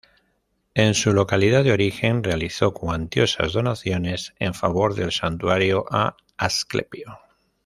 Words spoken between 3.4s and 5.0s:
donaciones en favor